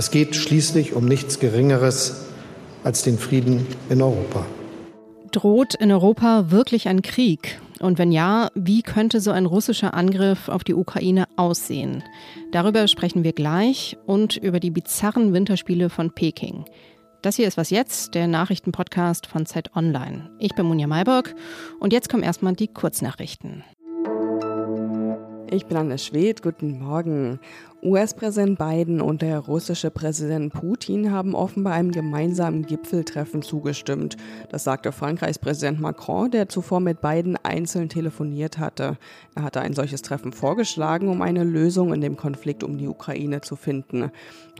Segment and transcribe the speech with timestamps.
[0.00, 2.24] Es geht schließlich um nichts Geringeres
[2.84, 4.46] als den Frieden in Europa.
[5.30, 7.60] Droht in Europa wirklich ein Krieg?
[7.80, 12.02] Und wenn ja, wie könnte so ein russischer Angriff auf die Ukraine aussehen?
[12.50, 16.64] Darüber sprechen wir gleich und über die bizarren Winterspiele von Peking.
[17.20, 20.30] Das hier ist Was Jetzt, der Nachrichtenpodcast von Zeit Online.
[20.38, 21.34] Ich bin Munja Mayborg
[21.78, 23.64] und jetzt kommen erstmal die Kurznachrichten.
[25.52, 27.40] Ich bin Anne Schwedt, guten Morgen.
[27.82, 34.18] US-Präsident Biden und der russische Präsident Putin haben offenbar einem gemeinsamen Gipfeltreffen zugestimmt.
[34.50, 38.98] Das sagte Frankreichs Präsident Macron, der zuvor mit Biden einzeln telefoniert hatte.
[39.34, 43.40] Er hatte ein solches Treffen vorgeschlagen, um eine Lösung in dem Konflikt um die Ukraine
[43.40, 44.10] zu finden.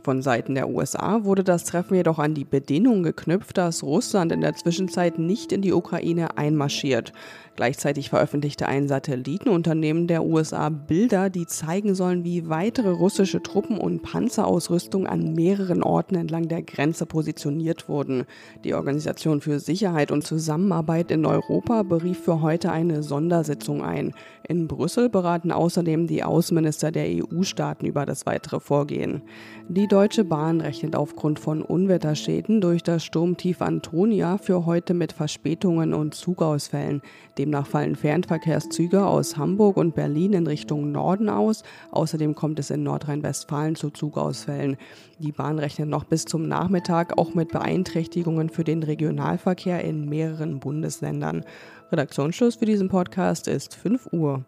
[0.03, 4.41] Von Seiten der USA wurde das Treffen jedoch an die Bedingung geknüpft, dass Russland in
[4.41, 7.13] der Zwischenzeit nicht in die Ukraine einmarschiert.
[7.55, 14.03] Gleichzeitig veröffentlichte ein Satellitenunternehmen der USA Bilder, die zeigen sollen, wie weitere russische Truppen und
[14.03, 18.23] Panzerausrüstung an mehreren Orten entlang der Grenze positioniert wurden.
[18.63, 24.13] Die Organisation für Sicherheit und Zusammenarbeit in Europa berief für heute eine Sondersitzung ein.
[24.47, 29.21] In Brüssel beraten außerdem die Außenminister der EU-Staaten über das weitere Vorgehen.
[29.67, 35.93] Die Deutsche Bahn rechnet aufgrund von Unwetterschäden durch das Sturmtief Antonia für heute mit Verspätungen
[35.93, 37.01] und Zugausfällen.
[37.37, 41.63] Demnach fallen Fernverkehrszüge aus Hamburg und Berlin in Richtung Norden aus.
[41.91, 44.77] Außerdem kommt es in Nordrhein-Westfalen zu Zugausfällen.
[45.19, 50.59] Die Bahn rechnet noch bis zum Nachmittag auch mit Beeinträchtigungen für den Regionalverkehr in mehreren
[50.59, 51.43] Bundesländern.
[51.91, 54.45] Redaktionsschluss für diesen Podcast ist 5 Uhr.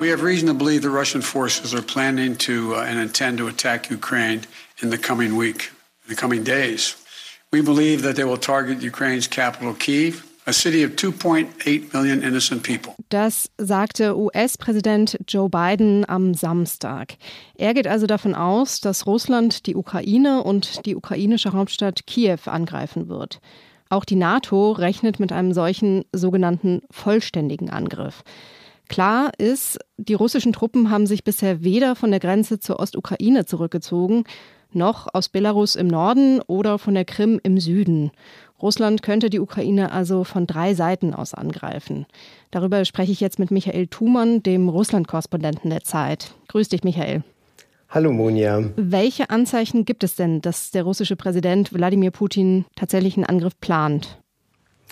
[0.00, 3.48] We have reason to believe the Russian forces are planning to uh, and intend to
[3.48, 4.42] attack Ukraine
[4.80, 5.72] in the coming week,
[6.04, 6.96] in the coming days.
[7.50, 12.62] We believe that they will target Ukraine's capital, Kiev, a city of 2.8 million innocent
[12.62, 12.94] people.
[13.10, 17.18] Das sagte US-Präsident Joe Biden am Samstag.
[17.56, 23.08] Er geht also davon aus, dass Russland die Ukraine und die ukrainische Hauptstadt Kiew angreifen
[23.08, 23.40] wird.
[23.90, 28.22] Auch die NATO rechnet mit einem solchen sogenannten vollständigen Angriff.
[28.88, 34.24] Klar ist, die russischen Truppen haben sich bisher weder von der Grenze zur Ostukraine zurückgezogen,
[34.72, 38.10] noch aus Belarus im Norden oder von der Krim im Süden.
[38.60, 42.06] Russland könnte die Ukraine also von drei Seiten aus angreifen.
[42.50, 46.34] Darüber spreche ich jetzt mit Michael Thumann, dem Russland-Korrespondenten der Zeit.
[46.48, 47.22] Grüß dich, Michael.
[47.88, 48.64] Hallo Monja.
[48.76, 54.18] Welche Anzeichen gibt es denn, dass der russische Präsident Wladimir Putin tatsächlich einen Angriff plant?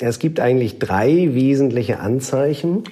[0.00, 2.84] Es gibt eigentlich drei wesentliche Anzeichen.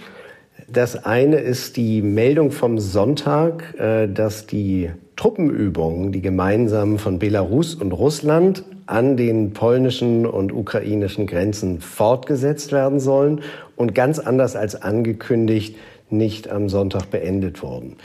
[0.69, 7.75] Das eine ist die Meldung vom Sonntag, äh, dass die Truppenübungen, die gemeinsamen von Belarus
[7.75, 13.41] und Russland an den polnischen und ukrainischen Grenzen fortgesetzt werden sollen
[13.77, 15.77] und ganz anders als angekündigt
[16.11, 17.97] nicht am Sonntag beendet wurden.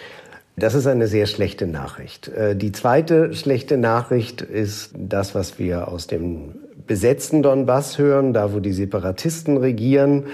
[0.56, 2.28] Das ist eine sehr schlechte Nachricht.
[2.28, 6.56] Äh, die zweite schlechte Nachricht ist das, was wir aus dem
[6.86, 10.26] besetzten Donbass hören, da wo die Separatisten regieren.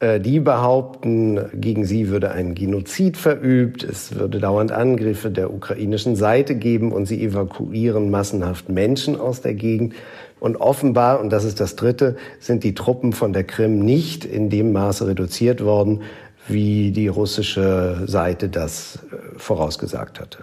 [0.00, 6.16] Äh, die behaupten, gegen sie würde ein Genozid verübt, es würde dauernd Angriffe der ukrainischen
[6.16, 9.94] Seite geben und sie evakuieren massenhaft Menschen aus der Gegend.
[10.40, 14.48] Und offenbar, und das ist das Dritte, sind die Truppen von der Krim nicht in
[14.48, 16.00] dem Maße reduziert worden,
[16.48, 20.38] wie die russische Seite das äh, vorausgesagt hatte.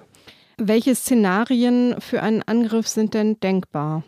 [0.59, 4.03] Welche Szenarien für einen Angriff sind denn denkbar?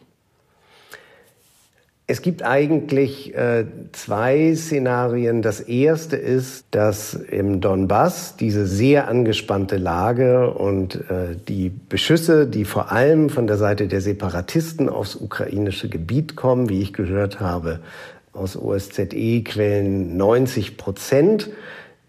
[2.12, 5.44] Es gibt eigentlich äh, zwei Szenarien.
[5.44, 12.66] Das erste ist, dass im Donbass diese sehr angespannte Lage und äh, die Beschüsse, die
[12.66, 17.80] vor allem von der Seite der Separatisten aufs ukrainische Gebiet kommen, wie ich gehört habe,
[18.34, 21.52] aus OSZE-Quellen 90 Prozent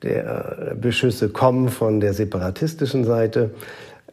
[0.03, 3.51] der Beschüsse kommen von der separatistischen Seite,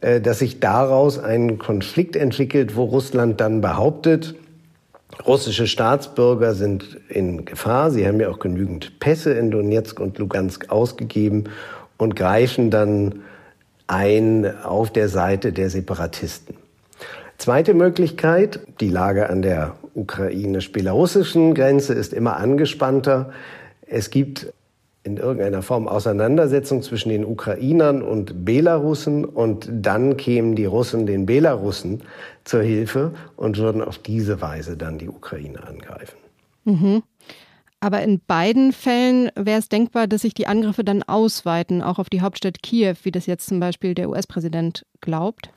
[0.02, 4.34] äh, dass sich daraus ein Konflikt entwickelt, wo Russland dann behauptet,
[5.26, 7.90] Russische Staatsbürger sind in Gefahr.
[7.90, 11.44] Sie haben ja auch genügend Pässe in Donetsk und Lugansk ausgegeben
[11.96, 13.22] und greifen dann
[13.86, 16.56] ein auf der Seite der Separatisten.
[17.38, 23.30] Zweite Möglichkeit, die Lage an der ukrainisch-belarussischen Grenze ist immer angespannter.
[23.86, 24.52] Es gibt
[25.08, 31.24] in irgendeiner Form Auseinandersetzung zwischen den Ukrainern und Belarussen und dann kämen die Russen den
[31.24, 32.02] Belarussen
[32.44, 36.16] zur Hilfe und würden auf diese Weise dann die Ukraine angreifen.
[36.64, 37.02] Mhm.
[37.80, 42.10] Aber in beiden Fällen wäre es denkbar, dass sich die Angriffe dann ausweiten, auch auf
[42.10, 45.50] die Hauptstadt Kiew, wie das jetzt zum Beispiel der US-Präsident glaubt?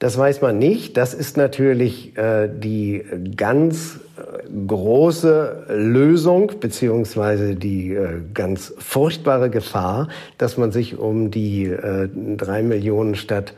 [0.00, 0.96] Das weiß man nicht.
[0.96, 3.04] Das ist natürlich äh, die
[3.36, 10.08] ganz äh, große Lösung beziehungsweise die äh, ganz furchtbare Gefahr,
[10.38, 13.52] dass man sich um die äh, drei Millionen Stadt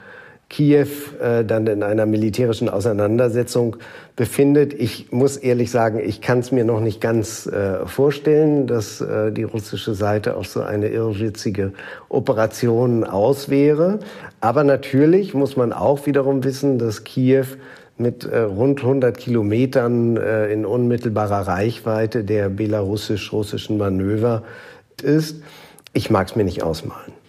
[0.52, 0.87] Kiew
[1.20, 3.76] äh, dann in einer militärischen Auseinandersetzung
[4.16, 4.75] befindet.
[4.75, 9.32] Ich muss ehrlich sagen, ich kann es mir noch nicht ganz äh, vorstellen, dass äh,
[9.32, 11.72] die russische Seite auf so eine irrwitzige
[12.10, 14.00] Operation auswäre.
[14.40, 17.46] Aber natürlich muss man auch wiederum wissen, dass Kiew
[17.96, 24.43] mit äh, rund 100 Kilometern äh, in unmittelbarer Reichweite der belarussisch-russischen Manöver
[25.02, 25.43] ist.
[25.94, 27.22] Ich mag es mir nicht ausmalen.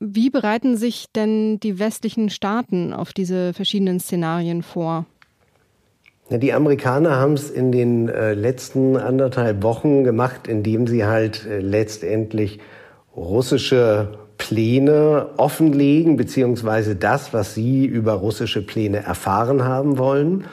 [0.00, 5.06] Wie bereiten sich denn die westlichen Staaten auf diese verschiedenen Szenarien vor?
[6.30, 11.60] Die Amerikaner haben es in den äh, letzten anderthalb Wochen gemacht, indem sie halt äh,
[11.60, 12.60] letztendlich
[13.16, 20.44] russische Pläne offenlegen, beziehungsweise das, was sie über russische Pläne erfahren haben wollen.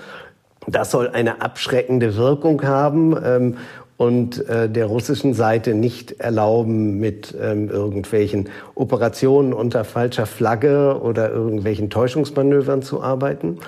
[0.65, 3.55] Das soll eine abschreckende Wirkung haben.
[3.97, 11.31] Und äh, der russischen Seite nicht erlauben, mit ähm, irgendwelchen Operationen unter falscher Flagge oder
[11.31, 13.59] irgendwelchen Täuschungsmanövern zu arbeiten.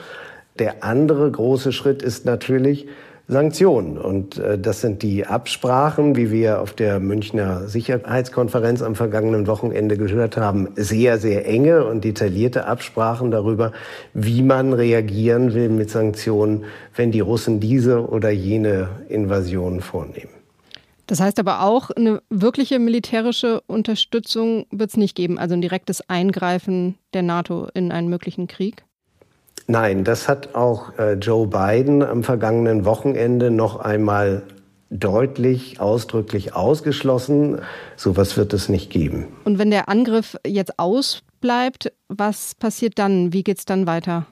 [0.59, 2.87] Der andere große Schritt ist natürlich,
[3.27, 3.97] Sanktionen.
[3.97, 9.97] Und äh, das sind die Absprachen, wie wir auf der Münchner Sicherheitskonferenz am vergangenen Wochenende
[9.97, 13.73] gehört haben, sehr, sehr enge und detaillierte Absprachen darüber,
[14.13, 16.65] wie man reagieren will mit Sanktionen,
[16.95, 20.31] wenn die Russen diese oder jene Invasion vornehmen.
[21.07, 26.07] Das heißt aber auch, eine wirkliche militärische Unterstützung wird es nicht geben, also ein direktes
[26.09, 28.83] Eingreifen der NATO in einen möglichen Krieg?
[29.67, 34.43] Nein, das hat auch äh, Joe Biden am vergangenen Wochenende noch einmal
[34.89, 37.59] deutlich, ausdrücklich ausgeschlossen.
[37.97, 39.27] So Sowas wird es nicht geben.
[39.43, 43.33] Und wenn der Angriff jetzt ausbleibt, was passiert dann?
[43.33, 44.25] Wie geht es dann weiter?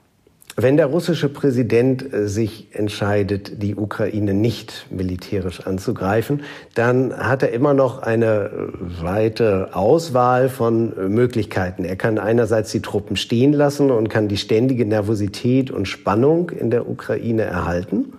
[0.58, 6.44] Wenn der russische Präsident äh, sich entscheidet, die Ukraine nicht militärisch anzugreifen,
[6.74, 11.84] dann hat er immer noch eine äh, weite Auswahl von äh, Möglichkeiten.
[11.84, 16.70] Er kann einerseits die Truppen stehen lassen und kann die ständige Nervosität und Spannung in
[16.70, 18.14] der Ukraine erhalten.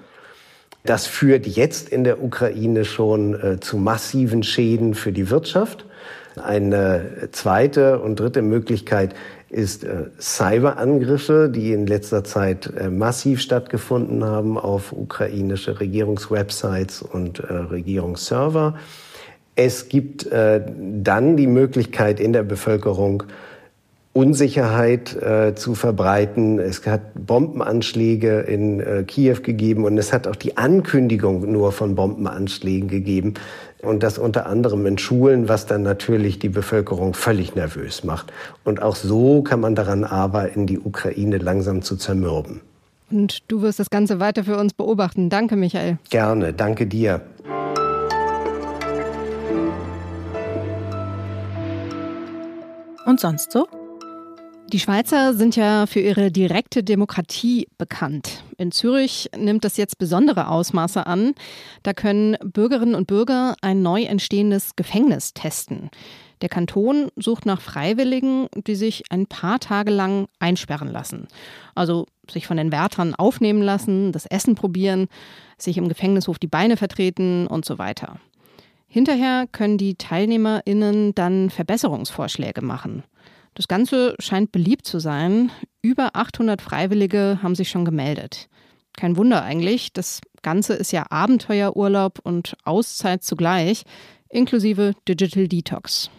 [0.85, 5.85] Das führt jetzt in der Ukraine schon zu massiven Schäden für die Wirtschaft.
[6.41, 9.13] Eine zweite und dritte Möglichkeit
[9.49, 17.39] ist äh, Cyberangriffe, die in letzter Zeit äh, massiv stattgefunden haben auf ukrainische Regierungswebsites und
[17.39, 18.75] äh, Regierungsserver.
[19.55, 23.23] Es gibt äh, dann die Möglichkeit in der Bevölkerung,
[24.17, 26.57] Unsicherheit äh, zu verbreiten.
[26.57, 31.93] Es hat Bombenanschläge in äh, Kiew gegeben und es hat auch die Ankündigung nur von
[31.93, 33.35] Bombenanschlägen gegeben.
[33.83, 38.33] Und das unter anderem in Schulen, was dann natürlich die Bevölkerung völlig nervös macht.
[38.63, 42.61] Und auch so kann man daran arbeiten, die Ukraine langsam zu zermürben.
[43.11, 45.29] Und du wirst das Ganze weiter für uns beobachten.
[45.29, 45.99] Danke, Michael.
[46.09, 47.21] Gerne, danke dir.
[53.05, 53.67] Und sonst so?
[54.73, 58.43] Die Schweizer sind ja für ihre direkte Demokratie bekannt.
[58.57, 61.35] In Zürich nimmt das jetzt besondere Ausmaße an.
[61.83, 65.89] Da können Bürgerinnen und Bürger ein neu entstehendes Gefängnis testen.
[66.41, 71.29] Der Kanton sucht nach Freiwilligen, die sich ein paar Tage lang einsperren lassen.
[71.73, 75.07] Also sich von den Wärtern aufnehmen lassen, das Essen probieren,
[75.57, 78.19] sich im Gefängnishof die Beine vertreten und so weiter.
[78.89, 83.03] Hinterher können die TeilnehmerInnen dann Verbesserungsvorschläge machen.
[83.57, 85.49] Das Ganze scheint beliebt zu sein.
[85.81, 88.49] Über 800 Freiwillige haben sich schon gemeldet.
[88.95, 89.92] Kein Wunder eigentlich.
[89.94, 93.81] Das Ganze ist ja Abenteuerurlaub und Auszeit zugleich,
[94.30, 96.11] inklusive Digital Detox.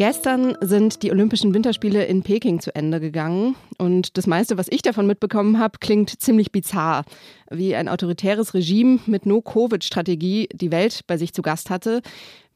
[0.00, 4.80] Gestern sind die Olympischen Winterspiele in Peking zu Ende gegangen und das meiste, was ich
[4.80, 7.04] davon mitbekommen habe, klingt ziemlich bizarr,
[7.50, 12.00] wie ein autoritäres Regime mit No-Covid-Strategie die Welt bei sich zu Gast hatte,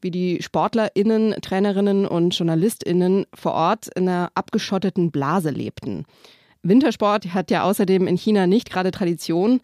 [0.01, 6.05] wie die Sportlerinnen, Trainerinnen und Journalistinnen vor Ort in einer abgeschotteten Blase lebten.
[6.63, 9.61] Wintersport hat ja außerdem in China nicht gerade Tradition.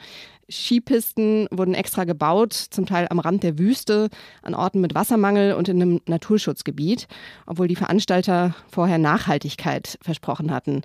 [0.52, 4.10] Skipisten wurden extra gebaut, zum Teil am Rand der Wüste,
[4.42, 7.08] an Orten mit Wassermangel und in einem Naturschutzgebiet,
[7.46, 10.82] obwohl die Veranstalter vorher Nachhaltigkeit versprochen hatten.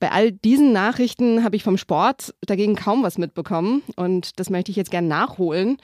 [0.00, 4.72] Bei all diesen Nachrichten habe ich vom Sport dagegen kaum was mitbekommen und das möchte
[4.72, 5.78] ich jetzt gerne nachholen.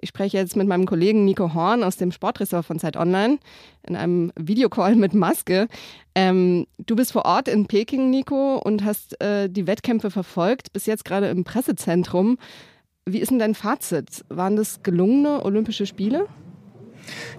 [0.00, 3.38] Ich spreche jetzt mit meinem Kollegen Nico Horn aus dem Sportressort von Zeit Online
[3.86, 5.68] in einem Videocall mit Maske.
[6.14, 10.86] Ähm, du bist vor Ort in Peking, Nico, und hast äh, die Wettkämpfe verfolgt, bis
[10.86, 12.38] jetzt gerade im Pressezentrum.
[13.06, 14.24] Wie ist denn dein Fazit?
[14.30, 16.26] Waren das gelungene Olympische Spiele?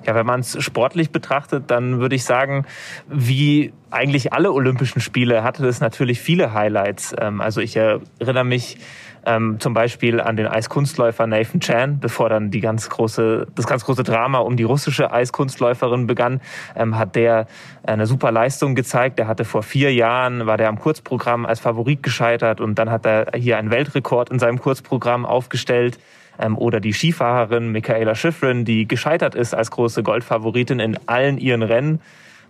[0.05, 2.67] Ja, wenn man es sportlich betrachtet, dann würde ich sagen,
[3.10, 7.15] wie eigentlich alle Olympischen Spiele hatte es natürlich viele Highlights.
[7.19, 8.77] Ähm, also ich erinnere mich
[9.25, 13.86] ähm, zum Beispiel an den Eiskunstläufer Nathan Chan, bevor dann die ganz große, das ganz
[13.86, 16.41] große Drama um die russische Eiskunstläuferin begann,
[16.75, 17.48] ähm, hat der
[17.84, 19.20] eine super Leistung gezeigt.
[19.20, 23.05] Der hatte vor vier Jahren, war der am Kurzprogramm als Favorit gescheitert und dann hat
[23.05, 26.00] er hier einen Weltrekord in seinem Kurzprogramm aufgestellt
[26.39, 31.62] ähm, oder die Skifahrerin Michaela Schifrin, die gescheitert ist als große Goldfavoritin in allen ihren
[31.62, 32.01] Rennen.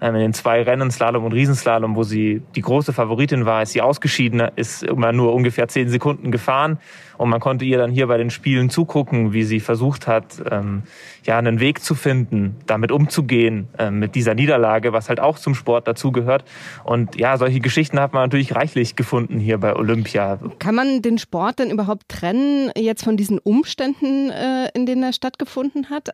[0.02, 3.72] Ähm, in den zwei Rennen, Slalom und Riesenslalom, wo sie die große Favoritin war, ist
[3.72, 6.80] sie ausgeschieden, ist immer nur ungefähr zehn Sekunden gefahren.
[7.18, 10.84] Und man konnte ihr dann hier bei den Spielen zugucken, wie sie versucht hat, ähm,
[11.24, 15.56] ja, einen Weg zu finden, damit umzugehen, ähm, mit dieser Niederlage, was halt auch zum
[15.56, 16.44] Sport dazugehört.
[16.84, 20.40] Und ja, solche Geschichten hat man natürlich reichlich gefunden hier bei Olympia.
[20.60, 25.14] Kann man den Sport denn überhaupt trennen jetzt von diesen Umständen, äh, in denen er
[25.14, 26.10] stattgefunden hat?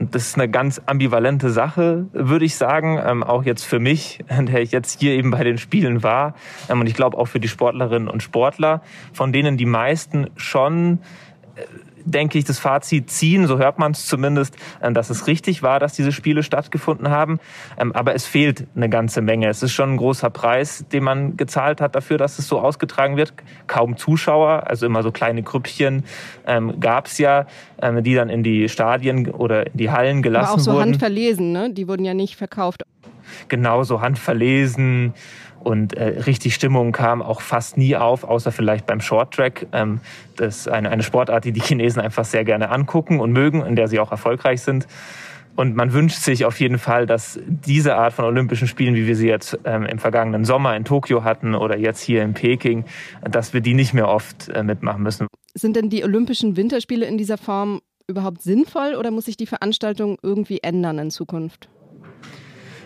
[0.00, 3.00] Das ist eine ganz ambivalente Sache, würde ich sagen.
[3.04, 6.34] Ähm, auch jetzt für mich, der ich jetzt hier eben bei den Spielen war.
[6.68, 11.00] Ähm, und ich glaube auch für die Sportlerinnen und Sportler, von denen die meisten schon
[11.56, 11.62] äh,
[12.10, 15.80] denke ich, das Fazit ziehen, so hört man es zumindest, äh, dass es richtig war,
[15.80, 17.38] dass diese Spiele stattgefunden haben.
[17.78, 19.48] Ähm, aber es fehlt eine ganze Menge.
[19.48, 23.16] Es ist schon ein großer Preis, den man gezahlt hat dafür, dass es so ausgetragen
[23.16, 23.34] wird.
[23.66, 26.04] Kaum Zuschauer, also immer so kleine Grüppchen
[26.46, 27.46] ähm, gab es ja,
[27.80, 30.52] ähm, die dann in die Stadien oder in die Hallen gelassen wurden.
[30.52, 30.92] Aber auch so wurden.
[30.92, 31.72] handverlesen, ne?
[31.72, 32.82] Die wurden ja nicht verkauft.
[33.48, 35.14] Genau, so handverlesen
[35.60, 39.66] und äh, richtig Stimmung kam auch fast nie auf, außer vielleicht beim Shorttrack.
[39.72, 40.00] Ähm,
[40.36, 43.76] das ist eine, eine Sportart, die die Chinesen einfach sehr gerne angucken und mögen, in
[43.76, 44.86] der sie auch erfolgreich sind.
[45.56, 49.16] Und man wünscht sich auf jeden Fall, dass diese Art von Olympischen Spielen, wie wir
[49.16, 52.84] sie jetzt ähm, im vergangenen Sommer in Tokio hatten oder jetzt hier in Peking,
[53.28, 55.26] dass wir die nicht mehr oft äh, mitmachen müssen.
[55.54, 60.16] Sind denn die Olympischen Winterspiele in dieser Form überhaupt sinnvoll oder muss sich die Veranstaltung
[60.22, 61.68] irgendwie ändern in Zukunft?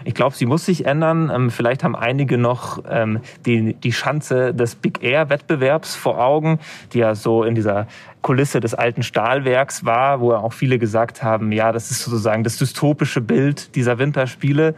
[0.04, 1.30] Ich glaube, sie muss sich ändern.
[1.35, 6.59] Ähm, vielleicht haben einige noch ähm, die, die Schanze des Big Air Wettbewerbs vor Augen,
[6.92, 7.87] die ja so in dieser
[8.23, 12.56] Kulisse des alten Stahlwerks war, wo auch viele gesagt haben, ja, das ist sozusagen das
[12.56, 14.75] dystopische Bild dieser Winterspiele.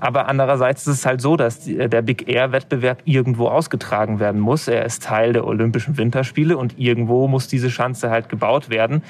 [0.00, 4.66] Aber andererseits ist es halt so, dass der Big Air Wettbewerb irgendwo ausgetragen werden muss.
[4.66, 9.02] Er ist Teil der Olympischen Winterspiele und irgendwo muss diese Schanze halt gebaut werden.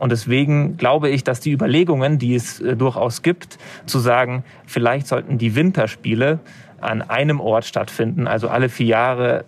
[0.00, 5.06] Und deswegen glaube ich, dass die Überlegungen, die es äh, durchaus gibt, zu sagen, vielleicht
[5.06, 6.40] sollten die Winterspiele
[6.80, 9.44] an einem Ort stattfinden, also alle vier Jahre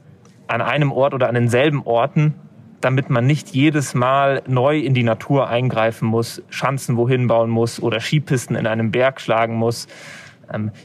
[0.49, 2.35] an einem Ort oder an denselben Orten,
[2.82, 7.82] damit man nicht jedes Mal neu in die Natur eingreifen muss, Schanzen wohin bauen muss
[7.82, 9.88] oder Skipisten in einem Berg schlagen muss,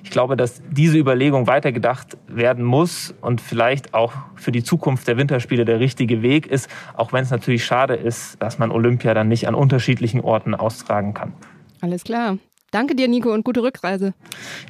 [0.03, 5.17] ich glaube, dass diese Überlegung weitergedacht werden muss und vielleicht auch für die Zukunft der
[5.17, 9.27] Winterspiele der richtige Weg ist, auch wenn es natürlich schade ist, dass man Olympia dann
[9.27, 11.33] nicht an unterschiedlichen Orten austragen kann.
[11.81, 12.37] Alles klar.
[12.71, 14.13] Danke dir, Nico, und gute Rückreise.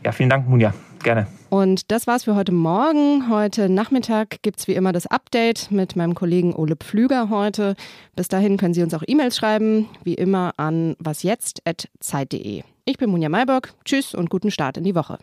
[0.04, 0.74] Ja, vielen Dank, Munja.
[1.04, 1.28] Gerne.
[1.50, 3.30] Und das war's für heute Morgen.
[3.30, 7.76] Heute Nachmittag gibt es wie immer das Update mit meinem Kollegen Ole Pflüger heute.
[8.16, 12.64] Bis dahin können Sie uns auch E-Mails schreiben, wie immer an wasjetzt.zeit.de.
[12.90, 13.74] Ich bin Munja Maybock.
[13.84, 15.18] Tschüss und guten Start in die Woche.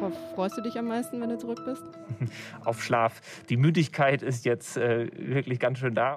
[0.00, 1.82] Worauf freust du dich am meisten, wenn du zurück bist?
[2.64, 3.20] Auf Schlaf.
[3.50, 6.16] Die Müdigkeit ist jetzt äh, wirklich ganz schön da.